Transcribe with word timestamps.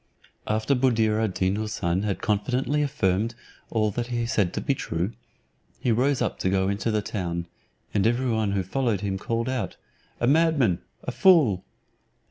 After 0.47 0.73
Buddir 0.73 1.19
ad 1.23 1.35
Deen 1.35 1.57
Houssun 1.57 2.05
had 2.05 2.23
confidently 2.23 2.81
affirmed 2.81 3.35
all 3.69 3.91
that 3.91 4.07
he 4.07 4.25
said 4.25 4.51
to 4.55 4.59
be 4.59 4.73
true, 4.73 5.11
he 5.79 5.91
rose 5.91 6.23
up 6.23 6.39
to 6.39 6.49
go 6.49 6.69
into 6.69 6.89
the 6.89 7.03
town, 7.03 7.45
and 7.93 8.07
every 8.07 8.31
one 8.31 8.53
who 8.53 8.63
followed 8.63 9.01
him 9.01 9.19
called 9.19 9.47
out, 9.47 9.75
"A 10.19 10.25
madman, 10.25 10.79
a 11.03 11.11
fool." 11.11 11.63